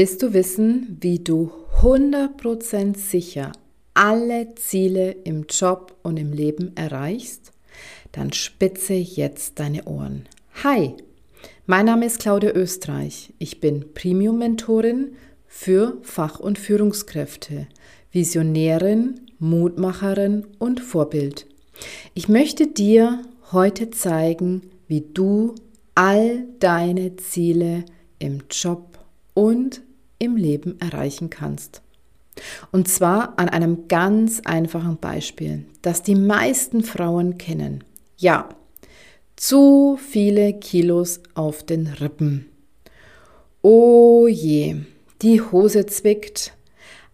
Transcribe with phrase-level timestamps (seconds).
[0.00, 1.50] Willst du wissen, wie du
[1.82, 3.50] 100% sicher
[3.94, 7.50] alle Ziele im Job und im Leben erreichst?
[8.12, 10.28] Dann spitze jetzt deine Ohren.
[10.62, 10.94] Hi,
[11.66, 13.32] mein Name ist Claudia Österreich.
[13.40, 15.16] Ich bin Premium-Mentorin
[15.48, 17.66] für Fach- und Führungskräfte,
[18.12, 21.48] Visionärin, Mutmacherin und Vorbild.
[22.14, 25.56] Ich möchte dir heute zeigen, wie du
[25.96, 27.84] all deine Ziele
[28.20, 28.96] im Job
[29.34, 29.82] und
[30.18, 31.82] im Leben erreichen kannst.
[32.70, 37.84] Und zwar an einem ganz einfachen Beispiel, das die meisten Frauen kennen.
[38.16, 38.48] Ja,
[39.36, 42.46] zu viele Kilos auf den Rippen.
[43.62, 44.76] Oh je,
[45.22, 46.52] die Hose zwickt,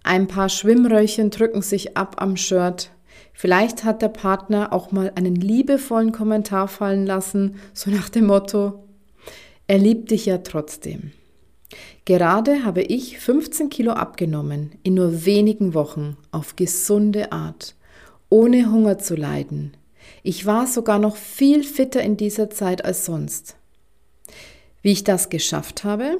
[0.02, 2.90] ein paar Schwimmröllchen drücken sich ab am Shirt.
[3.32, 8.84] Vielleicht hat der Partner auch mal einen liebevollen Kommentar fallen lassen, so nach dem Motto,
[9.66, 11.12] er liebt dich ja trotzdem.
[12.06, 17.74] Gerade habe ich 15 Kilo abgenommen in nur wenigen Wochen auf gesunde Art,
[18.28, 19.74] ohne Hunger zu leiden.
[20.22, 23.56] Ich war sogar noch viel fitter in dieser Zeit als sonst.
[24.82, 26.18] Wie ich das geschafft habe?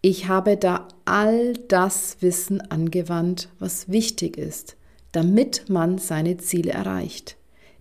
[0.00, 4.76] Ich habe da all das Wissen angewandt, was wichtig ist,
[5.12, 7.36] damit man seine Ziele erreicht.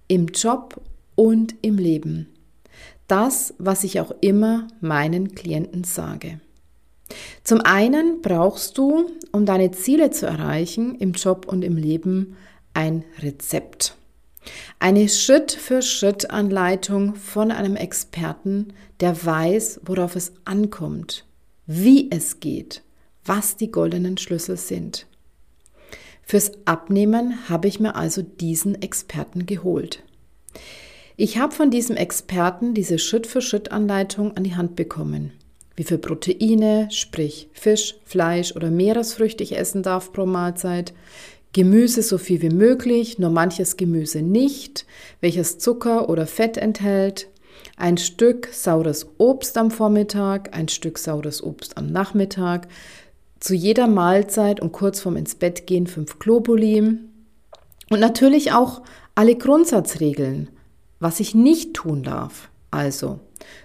[0.09, 0.81] Im Job
[1.15, 2.27] und im Leben.
[3.07, 6.41] Das, was ich auch immer meinen Klienten sage.
[7.43, 12.35] Zum einen brauchst du, um deine Ziele zu erreichen im Job und im Leben,
[12.73, 13.95] ein Rezept.
[14.79, 21.25] Eine Schritt-für-Schritt-Anleitung von einem Experten, der weiß, worauf es ankommt,
[21.65, 22.83] wie es geht,
[23.25, 25.05] was die goldenen Schlüssel sind.
[26.23, 30.03] Fürs Abnehmen habe ich mir also diesen Experten geholt.
[31.15, 35.31] Ich habe von diesem Experten diese Schritt-für-Schritt-Anleitung an die Hand bekommen
[35.77, 40.93] wie viel Proteine, sprich Fisch, Fleisch oder Meeresfrüchte ich essen darf pro Mahlzeit,
[41.53, 44.85] Gemüse so viel wie möglich, nur manches Gemüse nicht,
[45.21, 47.29] welches Zucker oder Fett enthält,
[47.77, 52.67] ein Stück saures Obst am Vormittag, ein Stück saures Obst am Nachmittag,
[53.39, 58.81] zu jeder Mahlzeit und kurz vorm ins Bett gehen fünf Globuli und natürlich auch
[59.13, 60.49] alle Grundsatzregeln,
[60.99, 62.49] was ich nicht tun darf.
[62.71, 63.19] Also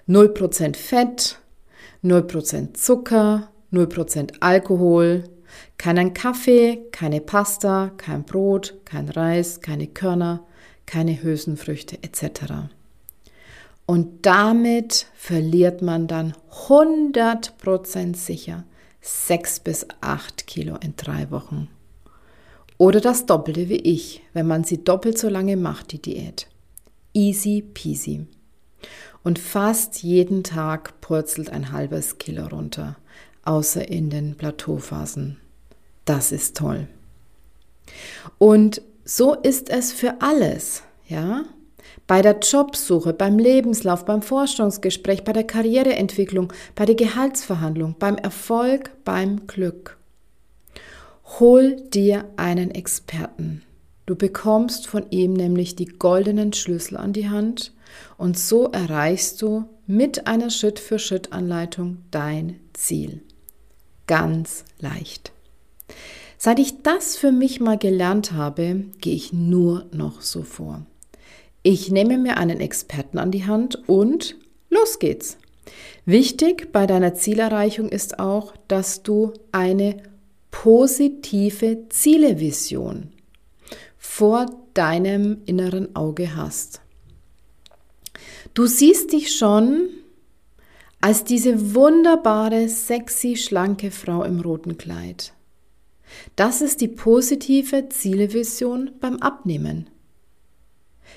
[0.09, 1.39] 0% Fett,
[2.05, 5.25] 0% Zucker, 0% Alkohol,
[5.79, 10.45] keinen Kaffee, keine Pasta, kein Brot, kein Reis, keine Körner,
[10.87, 12.71] keine Hülsenfrüchte etc.
[13.87, 16.35] Und damit verliert man dann
[16.69, 18.65] 100% sicher
[19.01, 21.69] 6 bis 8 Kilo in drei Wochen.
[22.79, 26.47] Oder das Doppelte wie ich, wenn man sie doppelt so lange macht, die Diät.
[27.15, 28.27] Easy peasy.
[29.23, 32.97] Und fast jeden Tag purzelt ein halbes Kilo runter,
[33.45, 35.39] außer in den Plateauphasen.
[36.05, 36.89] Das ist toll.
[38.39, 41.45] Und so ist es für alles, ja?
[42.07, 48.91] Bei der Jobsuche, beim Lebenslauf, beim Forschungsgespräch, bei der Karriereentwicklung, bei der Gehaltsverhandlung, beim Erfolg,
[49.05, 49.99] beim Glück.
[51.39, 53.63] Hol dir einen Experten.
[54.05, 57.73] Du bekommst von ihm nämlich die goldenen Schlüssel an die Hand
[58.17, 63.23] und so erreichst du mit einer Schritt-für-Schritt-Anleitung dein Ziel.
[64.07, 65.33] Ganz leicht.
[66.39, 70.85] Seit ich das für mich mal gelernt habe, gehe ich nur noch so vor.
[71.63, 74.37] Ich nehme mir einen Experten an die Hand und
[74.69, 75.39] los geht's.
[76.05, 80.03] Wichtig bei deiner Zielerreichung ist auch, dass du eine
[80.51, 83.11] positive Zielevision
[83.97, 86.81] vor deinem inneren Auge hast.
[88.55, 89.89] Du siehst dich schon
[91.01, 95.33] als diese wunderbare, sexy, schlanke Frau im roten Kleid.
[96.37, 99.91] Das ist die positive Zielevision beim Abnehmen.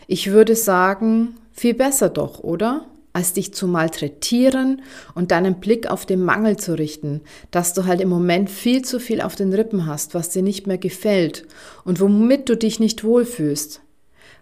[0.08, 2.88] Ich würde sagen, viel besser doch, oder?
[3.14, 4.82] Als dich zu malträtieren
[5.14, 7.22] und deinen Blick auf den Mangel zu richten,
[7.52, 10.68] dass du halt im Moment viel zu viel auf den Rippen hast, was dir nicht
[10.68, 11.46] mehr gefällt
[11.86, 13.82] und womit du dich nicht wohlfühlst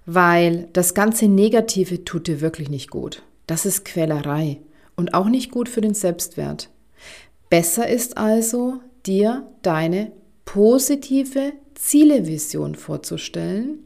[0.05, 3.23] weil das ganze Negative tut dir wirklich nicht gut.
[3.47, 4.59] Das ist Quälerei
[4.95, 6.69] und auch nicht gut für den Selbstwert.
[7.49, 10.11] Besser ist also, dir deine
[10.45, 13.79] positive Zielevision vorzustellen,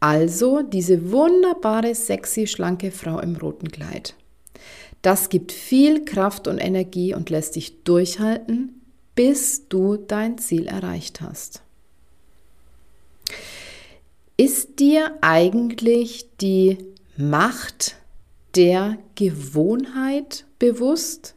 [0.00, 4.14] also diese wunderbare, sexy, schlanke Frau im roten Kleid.
[5.02, 8.82] Das gibt viel Kraft und Energie und lässt dich durchhalten,
[9.14, 11.62] bis du dein Ziel erreicht hast.
[14.38, 16.76] Ist dir eigentlich die
[17.16, 17.96] Macht
[18.54, 21.36] der Gewohnheit bewusst?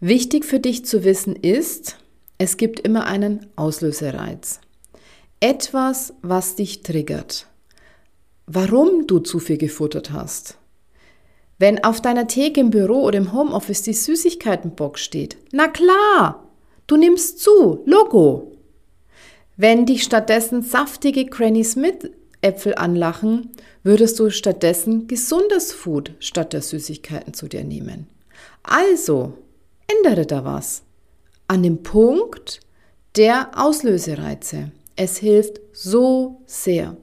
[0.00, 1.98] Wichtig für dich zu wissen ist,
[2.38, 4.60] es gibt immer einen Auslösereiz.
[5.38, 7.46] Etwas, was dich triggert.
[8.46, 10.58] Warum du zu viel gefuttert hast.
[11.60, 16.50] Wenn auf deiner Theke im Büro oder im Homeoffice die Süßigkeitenbox steht, na klar,
[16.88, 18.50] du nimmst zu, Logo.
[19.62, 22.10] Wenn dich stattdessen saftige Granny Smith
[22.40, 23.50] Äpfel anlachen,
[23.82, 28.06] würdest du stattdessen gesundes Food statt der Süßigkeiten zu dir nehmen.
[28.62, 29.34] Also,
[29.86, 30.80] ändere da was.
[31.46, 32.60] An dem Punkt
[33.16, 34.72] der Auslösereize.
[34.96, 36.96] Es hilft so sehr.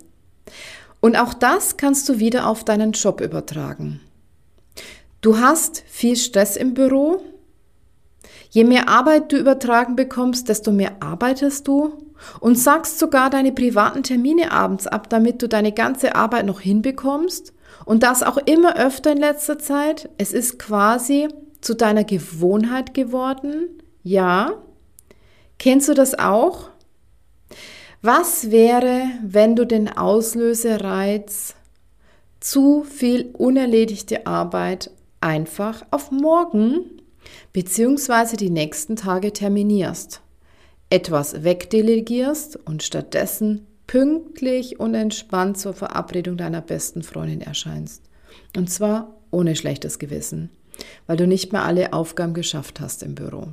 [1.00, 4.02] Und auch das kannst du wieder auf deinen Job übertragen.
[5.22, 7.22] Du hast viel Stress im Büro.
[8.50, 12.07] Je mehr Arbeit du übertragen bekommst, desto mehr arbeitest du
[12.40, 17.54] und sagst sogar deine privaten Termine abends ab, damit du deine ganze Arbeit noch hinbekommst.
[17.86, 20.10] Und das auch immer öfter in letzter Zeit.
[20.18, 21.28] Es ist quasi
[21.62, 23.70] zu deiner Gewohnheit geworden.
[24.04, 24.54] Ja.
[25.60, 26.70] Kennst du das auch?
[28.02, 31.56] Was wäre, wenn du den Auslösereiz
[32.40, 37.02] zu viel unerledigte Arbeit einfach auf morgen
[37.54, 38.38] bzw.
[38.38, 40.22] die nächsten Tage terminierst,
[40.90, 48.04] etwas wegdelegierst und stattdessen pünktlich und entspannt zur Verabredung deiner besten Freundin erscheinst.
[48.56, 50.50] Und zwar ohne schlechtes Gewissen,
[51.08, 53.48] weil du nicht mehr alle Aufgaben geschafft hast im Büro.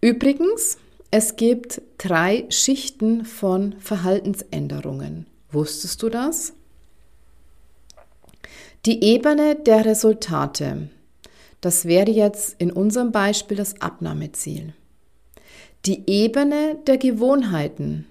[0.00, 0.78] Übrigens,
[1.10, 5.26] es gibt drei Schichten von Verhaltensänderungen.
[5.50, 6.54] Wusstest du das?
[8.86, 10.88] Die Ebene der Resultate.
[11.60, 14.74] Das wäre jetzt in unserem Beispiel das Abnahmeziel.
[15.84, 18.06] Die Ebene der Gewohnheiten.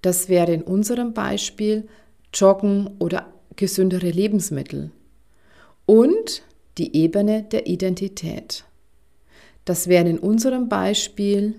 [0.00, 1.88] Das wäre in unserem Beispiel
[2.32, 3.26] Joggen oder
[3.56, 4.92] gesündere Lebensmittel.
[5.86, 6.42] Und
[6.78, 8.64] die Ebene der Identität.
[9.64, 11.56] Das wäre in unserem Beispiel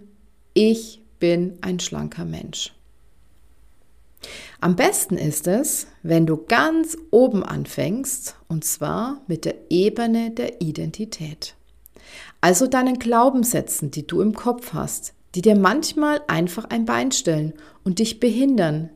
[0.54, 2.74] ich bin ein schlanker Mensch.
[4.62, 10.62] Am besten ist es, wenn du ganz oben anfängst, und zwar mit der Ebene der
[10.62, 11.56] Identität.
[12.40, 17.53] Also deinen Glaubenssätzen, die du im Kopf hast, die dir manchmal einfach ein Bein stellen
[17.83, 18.89] und dich behindern.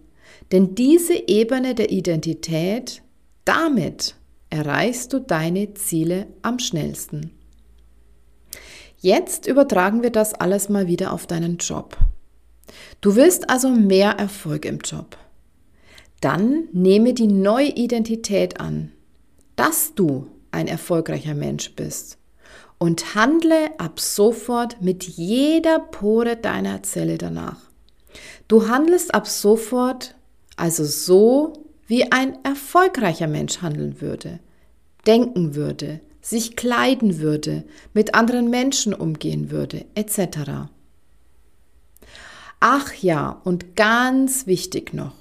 [0.51, 3.01] Denn diese Ebene der Identität,
[3.45, 4.15] damit
[4.49, 7.31] erreichst du deine Ziele am schnellsten.
[8.99, 11.97] Jetzt übertragen wir das alles mal wieder auf deinen Job.
[13.01, 15.17] Du willst also mehr Erfolg im Job.
[16.19, 18.91] Dann nehme die neue Identität an,
[19.55, 22.20] dass du ein erfolgreicher Mensch bist
[22.81, 27.57] und handle ab sofort mit jeder Pore deiner Zelle danach.
[28.47, 30.15] Du handelst ab sofort
[30.55, 31.53] also so,
[31.85, 34.39] wie ein erfolgreicher Mensch handeln würde,
[35.05, 40.71] denken würde, sich kleiden würde, mit anderen Menschen umgehen würde, etc.
[42.59, 45.13] Ach ja, und ganz wichtig noch,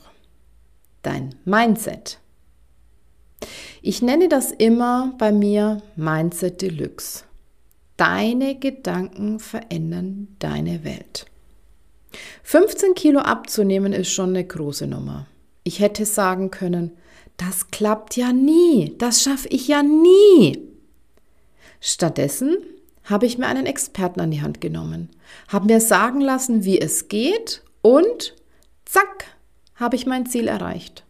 [1.03, 2.21] dein Mindset.
[3.83, 7.25] Ich nenne das immer bei mir Mindset Deluxe.
[8.01, 11.27] Deine Gedanken verändern deine Welt.
[12.45, 15.27] 15 Kilo abzunehmen ist schon eine große Nummer.
[15.65, 16.93] Ich hätte sagen können,
[17.37, 20.67] das klappt ja nie, das schaffe ich ja nie.
[21.79, 22.57] Stattdessen
[23.05, 25.11] habe ich mir einen Experten an die Hand genommen,
[25.49, 28.35] habe mir sagen lassen, wie es geht und
[28.87, 29.27] zack,
[29.75, 31.05] habe ich mein Ziel erreicht.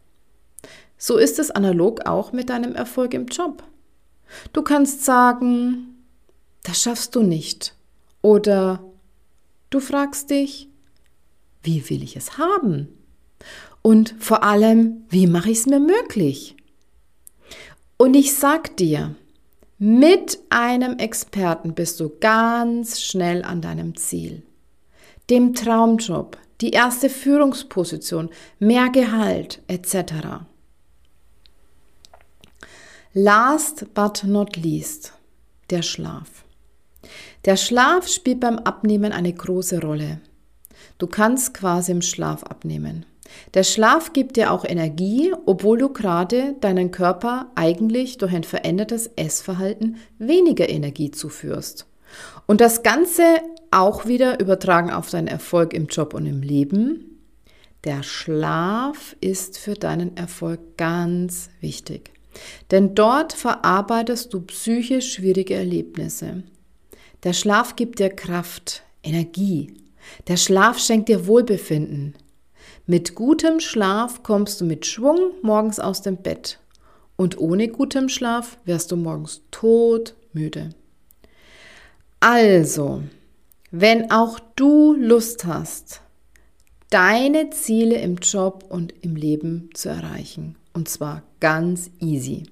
[0.98, 3.62] So ist es analog auch mit deinem Erfolg im Job.
[4.52, 5.99] Du kannst sagen,
[6.62, 7.74] das schaffst du nicht.
[8.22, 8.84] Oder
[9.70, 10.68] du fragst dich,
[11.62, 12.88] wie will ich es haben?
[13.82, 16.56] Und vor allem, wie mache ich es mir möglich?
[17.96, 19.14] Und ich sag dir,
[19.78, 24.42] mit einem Experten bist du ganz schnell an deinem Ziel.
[25.30, 30.44] Dem Traumjob, die erste Führungsposition, mehr Gehalt etc.
[33.14, 35.14] Last but not least,
[35.70, 36.44] der Schlaf.
[37.44, 40.20] Der Schlaf spielt beim Abnehmen eine große Rolle.
[40.98, 43.06] Du kannst quasi im Schlaf abnehmen.
[43.54, 49.10] Der Schlaf gibt dir auch Energie, obwohl du gerade deinen Körper eigentlich durch ein verändertes
[49.16, 51.86] Essverhalten weniger Energie zuführst.
[52.46, 53.22] Und das Ganze
[53.70, 57.20] auch wieder übertragen auf deinen Erfolg im Job und im Leben.
[57.84, 62.10] Der Schlaf ist für deinen Erfolg ganz wichtig.
[62.70, 66.42] Denn dort verarbeitest du psychisch schwierige Erlebnisse.
[67.22, 69.74] Der Schlaf gibt dir Kraft, Energie.
[70.28, 72.14] Der Schlaf schenkt dir Wohlbefinden.
[72.86, 76.58] Mit gutem Schlaf kommst du mit Schwung morgens aus dem Bett
[77.20, 80.70] und ohne gutem Schlaf wärst du morgens todmüde.
[82.18, 83.02] Also,
[83.70, 86.00] wenn auch du Lust hast,
[86.88, 92.44] deine Ziele im Job und im Leben zu erreichen, und zwar ganz easy,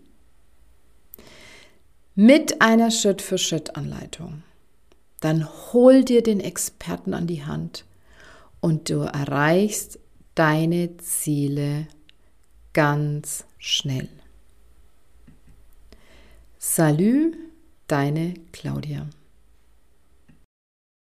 [2.14, 4.42] mit einer Schritt-für-Schritt-Anleitung,
[5.20, 7.84] dann hol dir den Experten an die Hand
[8.60, 9.98] und du erreichst
[10.34, 11.86] deine Ziele
[12.72, 14.08] ganz schnell.
[16.58, 17.36] Salut,
[17.86, 19.06] deine Claudia.